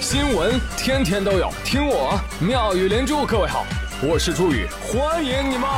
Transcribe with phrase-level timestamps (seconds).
[0.00, 3.26] 新闻天天都有，听我妙语连珠。
[3.26, 3.66] 各位好，
[4.02, 5.68] 我是朱宇，欢迎你们！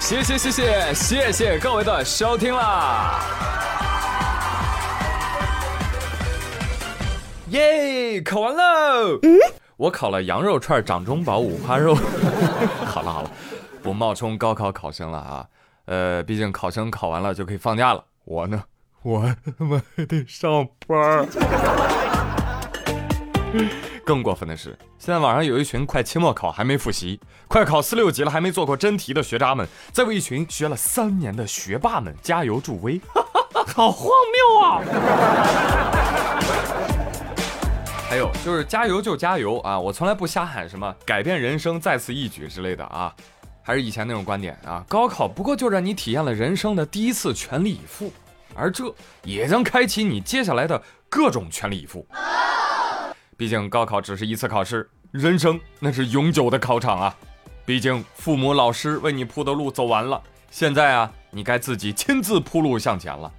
[0.00, 3.20] 谢谢谢谢谢谢各位的收听啦！
[7.50, 9.20] 耶，考完喽！
[9.76, 11.94] 我考了羊肉串、掌中宝、五花肉。
[12.84, 13.30] 好了好了，
[13.80, 15.46] 不冒充高考考生了啊。
[15.90, 18.62] 呃，毕竟考生考完了就可以放假了，我呢，
[19.02, 21.26] 我他妈还得上班。
[24.06, 27.18] 更过分的是，现在网上有一群快期末考还没复习，
[27.48, 33.00] 快考四六级了还没做过真题的学渣们，在为一群学了三年的学霸们加油助威，
[33.74, 34.80] 好荒谬啊！
[38.08, 39.76] 还有就是加油就加油啊！
[39.76, 43.12] 我从来不瞎喊什么改变人生再次一举之类的啊。
[43.70, 48.12] 还是以前那种观点啊，高考不过就让你体验了人生的第一次全力以赴，
[48.52, 52.04] 而这也将开启你接下来的各种全力以赴。
[53.36, 57.16] 毕竟高考只是一次考试，人生那是永久的考场啊！
[57.64, 63.32] 毕竟父母老师为你铺的路走完了，现在啊，你该自己亲自铺路向前了。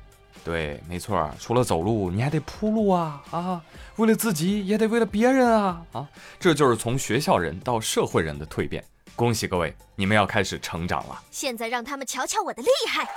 [0.45, 3.61] 对，没错，除了走路，你还得铺路啊啊！
[3.97, 6.07] 为了自己，也得为了别人啊啊！
[6.39, 8.81] 这就是从学校人到社会人的蜕变。
[9.21, 11.21] 恭喜各位，你们要开始成长了。
[11.29, 13.07] 现在让他们瞧瞧我的厉害。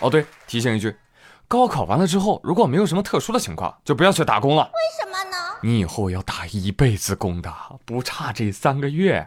[0.00, 0.96] 哦，对，提醒一句，
[1.46, 4.70] 高考完了之后，如果没有什么特殊的情况，就不要去打工了。
[4.72, 5.36] 为什么呢？
[5.62, 7.52] 你以后要打一辈子工的，
[7.84, 9.26] 不差这三个月。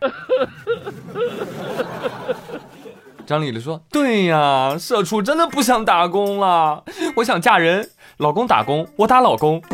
[3.28, 6.84] 张丽丽说：“对呀，社畜真的不想打工了，
[7.18, 9.62] 我想嫁人，老公打工，我打老公。”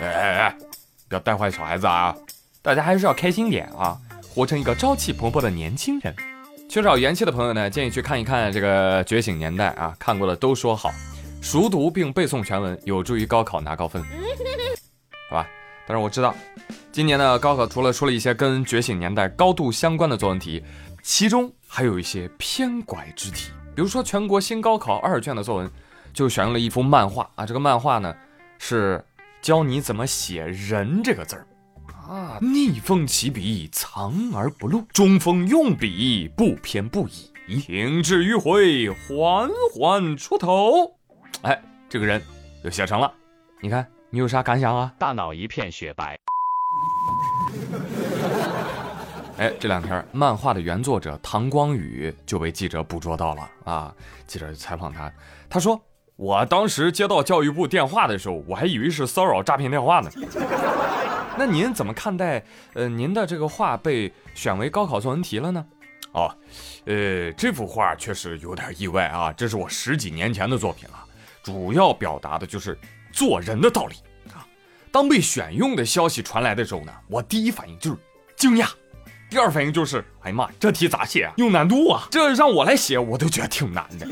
[0.00, 0.56] 哎哎哎！
[1.10, 2.16] 不要带坏小孩子啊！
[2.62, 3.98] 大家还是要开心点啊，
[4.32, 6.14] 活成一个朝气蓬勃的年轻人。
[6.68, 10.92] 缺少元气的朋友呢，建议去看一看这个《觉醒年代》啊，看过的都说好，
[11.42, 14.00] 熟读并背诵全文，有助于高考拿高分，
[15.28, 15.48] 好吧？
[15.84, 16.32] 但是我知道，
[16.92, 20.62] 今年的高考除了出了一些跟《觉醒年代》高度相关的作文题，
[21.02, 25.68] 其中还有一些偏拐之题，比如说全国新高考二卷的作文，
[26.14, 28.14] 就选用了一幅漫画啊，这个漫画呢
[28.60, 29.04] 是。
[29.42, 31.46] 教你怎么写“人”这个字儿
[32.06, 40.94] 啊，逆风起笔，藏而不露；中锋用笔，不偏不倚；停滞迂回，缓缓出头。
[41.42, 41.58] 哎，
[41.88, 42.20] 这个人
[42.62, 43.10] 就写成了。
[43.60, 44.92] 你看，你有啥感想啊？
[44.98, 46.18] 大脑一片雪白。
[49.38, 53.94] 哎，这两天漫画的原作者唐光宇就被记者捕捉到了啊！
[54.26, 55.10] 记者就采访他，
[55.48, 55.80] 他说。
[56.20, 60.10] 我当时接到教育部电话的时候，我还以为是骚扰诈骗电话呢。
[61.38, 62.44] 那您怎么看待
[62.74, 65.64] 呃您的这个画被选为高考作文题了呢？
[66.12, 66.30] 哦，
[66.84, 71.02] 呃这幅画确实有点意外啊，这是我十几年前的作品了，
[71.42, 72.78] 主要表达的就是
[73.10, 73.94] 做人的道理
[74.30, 74.44] 啊。
[74.92, 77.96] 当被选用的消息传来的时候呢，我第一反应就是
[78.36, 78.68] 惊讶，
[79.30, 81.32] 第二反应就是哎呀妈，这题咋写啊？
[81.38, 84.06] 有难度啊，这让我来写我都觉得挺难的。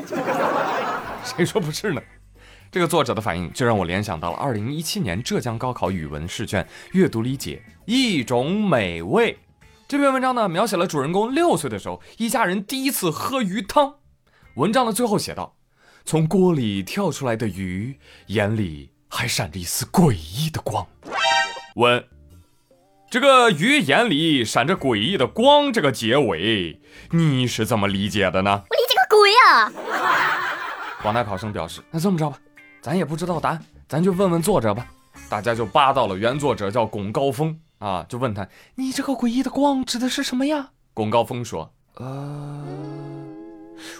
[1.25, 2.03] 谁说不是呢？
[2.71, 9.39] 这个作者的反应就让我联想到了二零一七年浙江高考语文试卷阅读理解一种美味。
[9.87, 13.95] 这篇文章呢，描写了主人公六岁的时候，一家人第一次喝鱼汤。
[14.57, 15.57] 文章的最后写道
[16.05, 20.87] ：“从锅里跳出来的鱼眼里还闪着一丝诡异的光。”
[21.77, 22.05] 问：
[23.11, 28.65] 这个鱼眼里闪着诡异的光，这个结尾你是怎么理解的呢？
[28.69, 29.73] 我理解个鬼啊！
[31.03, 32.39] 广大考生表示：“那这么着吧，
[32.83, 34.87] 咱也不知道答案，咱就问问作者吧。”
[35.29, 42.65] 大家就扒到了原作者叫巩高峰啊，就问他：“你这个诡异的光指的是什么呀？”巩高峰说：“呃，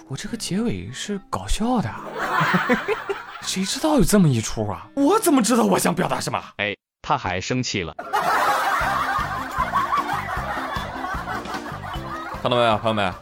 [0.09, 1.89] 我这个结尾是搞笑的，
[3.43, 4.89] 谁知道有这么一出啊？
[4.95, 7.95] 我怎么知道我想表达什么？”哎，他还生气了。
[12.41, 13.13] 看到没有，朋友们？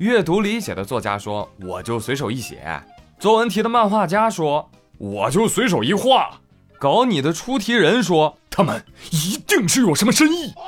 [0.00, 2.82] 阅读理解的作家说：“我就随手一写。”
[3.20, 6.40] 作文题的漫画家说：“我就随手一画。”
[6.80, 10.54] 搞你的出题人说：“他们一定是有什么深意。”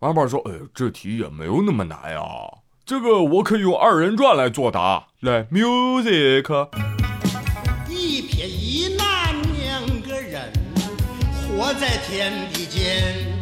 [0.00, 2.22] 王宝说：“哎，这题也没有那么难呀，
[2.86, 5.08] 这个我可以用二人转来作答。
[5.20, 6.68] 来，music。
[7.90, 10.50] 一撇一捺两个人，
[11.46, 13.37] 活在天地间。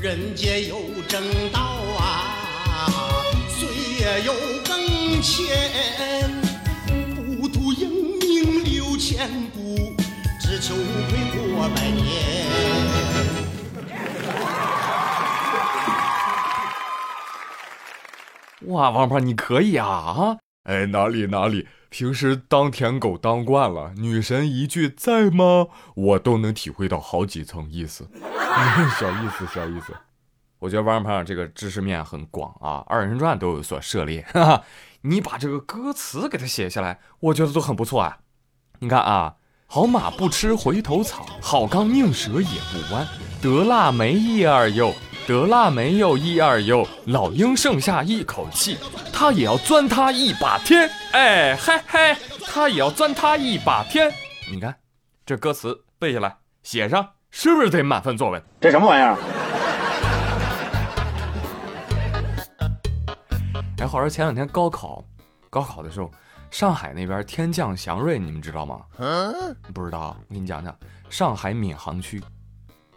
[0.00, 0.78] 人间有
[1.08, 1.60] 正道
[1.98, 2.36] 啊，
[3.48, 3.68] 岁
[3.98, 4.32] 月有
[4.64, 6.30] 更迁，
[7.16, 9.74] 不图英名留千古，
[10.40, 12.06] 只求无愧过百年。
[18.66, 20.36] 哇，王胖你可以啊啊！
[20.62, 25.66] 哎，哪里哪里，平时当舔狗当惯了，女神一句在吗，
[25.96, 28.08] 我都能体会到好几层意思。
[28.98, 29.94] 小意思，小意思。
[30.58, 34.22] 我觉得王胖这个知识面很广啊，二人转都有所涉猎。
[34.34, 34.64] 哈哈，
[35.02, 38.18] 你把这个歌词给他写下来，我觉得都很不错啊。
[38.80, 39.36] 你看啊，
[39.66, 43.06] 好马不吃回头草，好钢宁折也不弯，
[43.40, 44.92] 得腊没一二又，
[45.26, 48.78] 得腊没有一二又，老鹰剩下一口气，
[49.12, 50.90] 他也要钻他一把天。
[51.12, 52.16] 哎嘿嘿，
[52.46, 54.12] 他也要钻他一把天。
[54.50, 54.76] 你看
[55.24, 58.42] 这歌词背下来，写上，是不是得满分作文？
[58.60, 59.16] 这什么玩意儿？
[63.78, 65.04] 哎，话说前两天高考，
[65.48, 66.10] 高考的时候，
[66.50, 68.80] 上海那边天降祥瑞，你们知道吗？
[69.72, 70.76] 不知道，我给你讲讲，
[71.08, 72.20] 上海闵行区，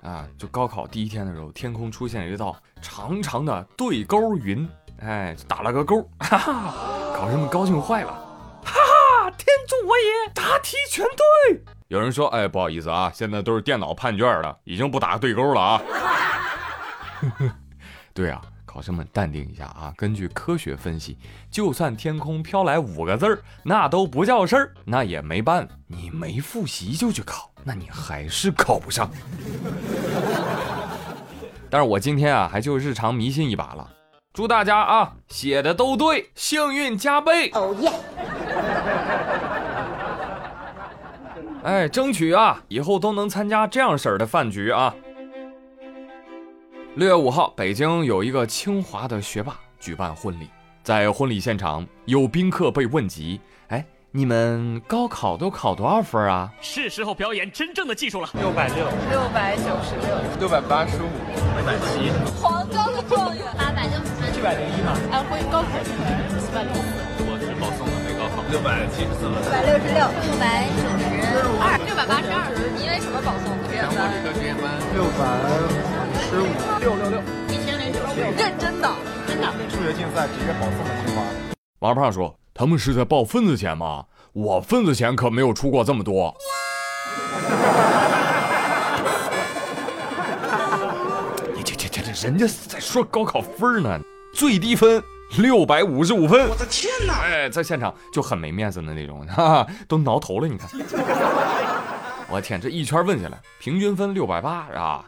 [0.01, 4.68] 啊，就高考第一天的时候，天空出现了一道长长的对勾云，
[5.01, 6.74] 哎，打了个勾，哈哈，
[7.16, 8.12] 考生们高兴坏了，
[8.63, 11.06] 哈哈，天助我也，答题全
[11.50, 11.63] 对。
[11.92, 15.82] 有人说，哎，不好意思啊，现在都是电脑判卷了，已经不打对勾了啊。
[18.16, 18.42] 对啊。
[18.66, 19.94] 考生们淡定一下啊！
[19.98, 21.18] 根据科学分析，
[21.50, 25.68] 就算天空飘来五个字儿，那都不叫事儿，那也没办。
[25.88, 29.12] 你没复习就去考，那你还是考不上。
[31.70, 33.92] 但是我今天啊，还就日常迷信一把了。
[34.32, 37.50] 祝大家啊，写的都对，幸运加倍。
[37.52, 37.92] 哦耶！
[41.63, 44.94] 哎，争取啊，以后都能参加这样式儿的饭局啊。
[46.96, 50.50] 六月五号，北京有一个清华的学霸举办婚礼，
[50.84, 58.28] 在婚礼现场，有宾客被问及：“哎，你们高考都考多少分啊？”是时候表演真正的技术了。
[58.34, 58.78] 六百六，
[59.12, 61.07] 六百九十六，六百八十五，
[61.56, 62.12] 六百七，
[62.42, 64.98] 黄冈的状元，八百六十分，七百零一吗？
[65.12, 65.94] 安徽高考生，
[66.42, 66.81] 七百零四。
[67.24, 68.42] 我是保送的，没高考。
[68.50, 71.00] 六百七十四，六百六十六，六百九十
[71.59, 72.50] 二，六百八十二。
[72.75, 73.53] 你因为什么保送？
[73.69, 75.19] 全国理科实验班，六百。
[76.27, 76.47] 十五
[76.79, 78.88] 六六六，一千零九十六，认真的，
[79.27, 79.47] 真的。
[79.69, 81.21] 数学竞赛直接保送的清华。
[81.79, 84.06] 王胖说：“他们是在报份子钱吗？
[84.33, 86.33] 我份子钱可没有出过这么多。”
[91.53, 94.00] 你这这这这，人家在说高考分呢，
[94.33, 95.03] 最低分
[95.38, 96.50] 六百五十五分。
[96.50, 97.22] 我的天哪！
[97.24, 100.48] 哎，在现场就很没面子的那种， 哈哈，都挠头了。
[100.48, 100.69] 你看，
[102.30, 105.06] 我天，这一圈问下来，平均分六百八啊。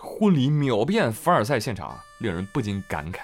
[0.00, 3.22] 婚礼秒变凡尔赛现场，令人不禁感慨：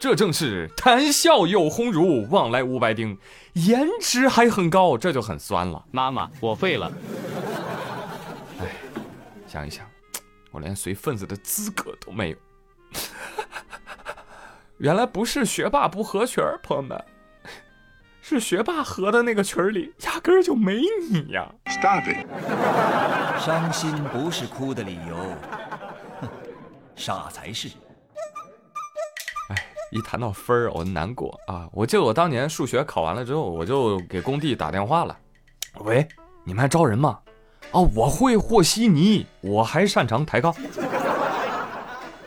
[0.00, 3.16] 这正是谈笑有鸿儒，往来无白丁，
[3.52, 5.84] 颜值还很高，这就很酸了。
[5.92, 6.92] 妈妈，我废了。
[8.58, 8.66] 哎，
[9.46, 9.86] 想一想，
[10.50, 12.36] 我连随份子的资格都没有。
[14.78, 17.04] 原来不是学霸不合群儿，朋友们，
[18.22, 20.80] 是学霸合的那个群里压根儿就没
[21.10, 21.52] 你呀。
[21.66, 22.26] Stop it！
[23.40, 25.16] 伤心不是哭的理由。
[26.94, 27.68] 傻才是！
[29.50, 31.68] 哎，一谈到分儿，我难过啊！
[31.72, 35.16] 我记得我当年数学考完了之后，我就给工地打电话了。
[35.80, 36.06] 喂，
[36.44, 37.18] 你们还招人吗？
[37.72, 40.54] 啊，我会和稀泥，我还擅长抬杠。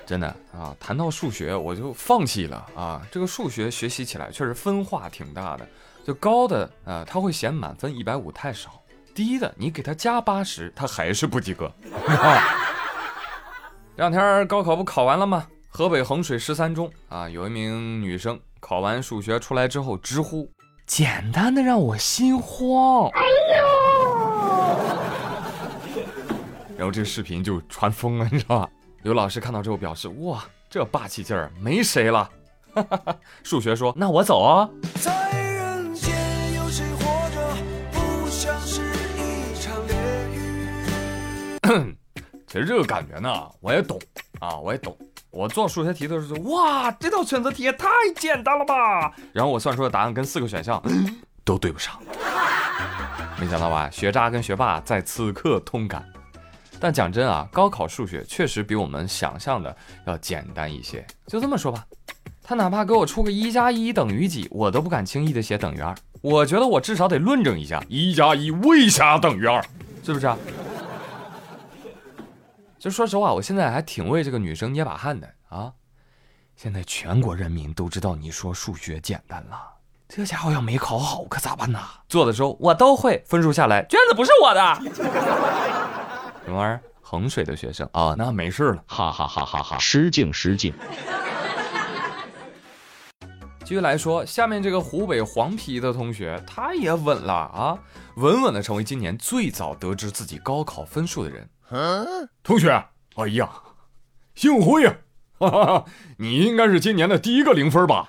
[0.06, 3.02] 真的啊，谈到数学我就放弃了啊！
[3.12, 5.66] 这个数学学习起来确实分化挺大的，
[6.06, 8.70] 就高的啊，他会嫌满分一百五太少；
[9.16, 11.72] 低的你给他加八十，他还是不及格。
[11.84, 12.02] 这
[13.96, 15.48] 两天高考不考完了吗？
[15.70, 20.52] 河北衡水十三中啊，有一名女生考完数学出来之后直呼
[20.86, 23.22] ：“简单的让我心慌。”哎
[23.56, 23.64] 呦！
[26.78, 28.70] 然后这个视频就传疯了，你知道吧？
[29.04, 32.30] 有老师看到之后表示：“哇，这霸气劲儿，没谁了。
[33.44, 34.70] ”数学说：“那我走啊。”
[42.48, 43.30] 其实这个感觉呢，
[43.60, 44.00] 我也懂
[44.40, 44.96] 啊，我也懂。
[45.32, 49.14] 我做数学题的时候，哇，这道选择题也太简单了吧！
[49.32, 50.82] 然后我算出的答案跟四个选项
[51.46, 51.98] 都对不上，
[53.40, 53.90] 没想到吧？
[53.90, 56.06] 学渣跟学霸在此刻通感。
[56.82, 59.74] 但讲真啊，高考数学确实比我们想象的
[60.08, 61.06] 要简单一些。
[61.28, 61.86] 就这么说吧，
[62.42, 65.96] 他哪怕给我出个一加一等于几，我都不敢轻易的写等于二。
[66.22, 69.64] 我觉得我至少得论证一下一加一为啥等于二，
[70.04, 70.36] 是不是啊？
[72.80, 75.72] 就说实话，我现在还挺为这个女生捏把汗的啊！
[76.56, 79.58] 现在全国人民都知道你说数学简单了，
[80.10, 81.80] 这家伙要没考好可咋办呢？
[82.10, 86.01] 做的时候我都会，分数下来卷子不是我的。
[86.46, 86.82] 什么玩意儿？
[87.02, 89.78] 衡水的学生啊，那没事了，哈哈哈哈哈！
[89.78, 90.74] 失敬失敬。
[93.66, 97.78] 继续来说，下面这个湖北黄陂的同学，他也稳了啊，
[98.16, 101.50] 稳稳的成为今年最早得知自己高考分数的人。
[101.70, 102.70] 嗯同学，
[103.16, 103.50] 哎呀，
[104.36, 104.96] 幸会呀，
[105.38, 105.86] 哈哈哈，
[106.18, 108.08] 你应该是今年的第一个零分吧？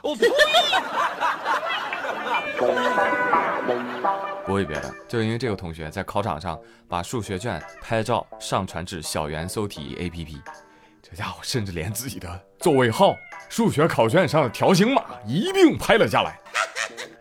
[4.53, 10.39] 不为别的，就因为这个同学在考场上把数学卷拍照上传至小猿搜题 APP，
[11.01, 13.17] 这家伙甚至连自己的座位号、
[13.49, 16.39] 数学考卷上的条形码一并拍了下来，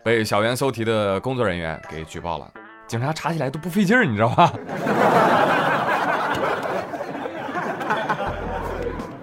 [0.04, 2.52] 被小猿搜题的工作人员给举报了。
[2.86, 4.52] 警察查起来都不费劲儿，你知道吧？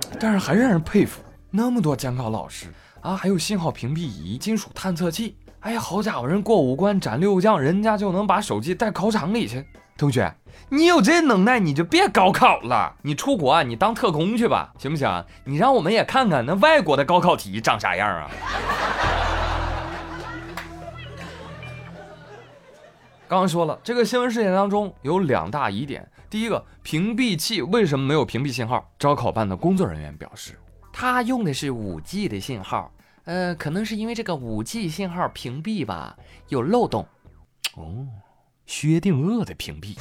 [0.20, 5.38] 但是还是让人佩服，那么多监考老师啊，还有信号屏蔽仪、金属探测器。
[5.62, 9.66] 哎呀，好家伙，人过五关斩六将，人家就能把手机带考场里去。
[9.98, 10.34] 同学，
[10.70, 15.26] 你有这能耐，你就别高考了，你出国啊，你当特工去吧，行不行？
[15.44, 18.32] 你让我们也看看那外国的高考题长啥样啊！
[23.28, 26.10] 刚刚说了，这个新闻事件当中有两大疑点。
[26.30, 28.90] 第一个，屏蔽器为什么没有屏蔽信号？
[28.98, 30.58] 招考办的工作人员表示，
[30.94, 32.90] 他用的是五 G 的信号。
[33.30, 36.18] 呃，可能是因为这个五 G 信号屏蔽吧，
[36.48, 37.08] 有漏洞。
[37.76, 38.08] 哦，
[38.66, 39.96] 薛定谔的屏蔽，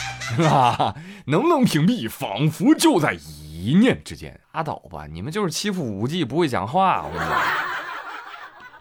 [0.49, 4.41] 啊，能不能屏蔽，仿佛就在一念之间。
[4.55, 7.05] 拉倒吧，你们就是欺负五 G 不会讲话。
[7.05, 7.39] 我跟你讲。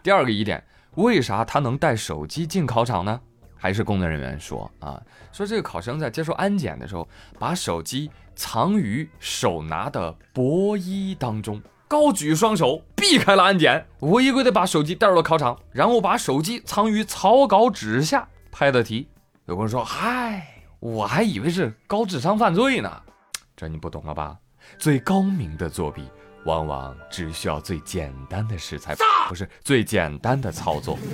[0.01, 0.63] 第二个疑点，
[0.96, 3.20] 为啥他能带手机进考场呢？
[3.58, 7.06] 还是工作人员说啊，说这个考生在接受安检的时候，
[7.38, 11.62] 把手机藏于手拿的薄衣当中。
[11.88, 19.08] 高举双手避开了安检，违规的把手机带入了考场，然后把手机藏于草稿纸下拍的题。
[19.46, 20.46] 有人说：“嗨，
[20.82, 22.91] 我还以为是高智商犯罪呢。
[23.56, 24.36] ”这你不懂了吧？
[24.77, 26.03] 最高明的作弊，
[26.44, 28.94] 往往只需要最简单的食材，
[29.29, 31.00] 不是最简单的操作。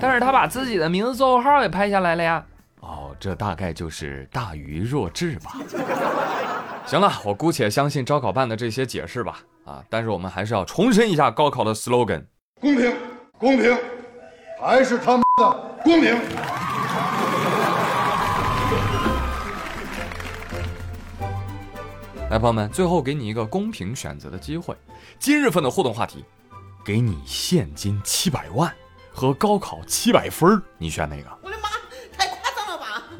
[0.00, 2.42] 但是他把自己的名字、座位号也拍下来了呀。
[2.80, 5.58] 哦，这大概就是大愚若智吧。
[6.90, 9.38] 行了，我姑且相信招考办的这些解释吧。
[9.64, 12.24] 啊，但是我们还是要重申一下高考的 slogan：
[12.60, 12.92] 公平，
[13.38, 13.78] 公平，
[14.60, 16.18] 还是他妈的公平。
[22.28, 24.74] 来，朋友们，最后给你一个公平选择的机会。
[25.20, 26.24] 今日份的互动话题，
[26.84, 28.68] 给你现金七百万
[29.12, 31.39] 和高考七百分，你选哪个？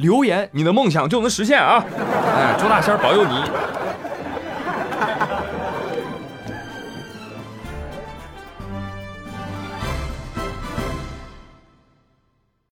[0.01, 1.85] 留言，你的梦想就能实现啊！
[2.37, 3.43] 哎，周大仙保佑你。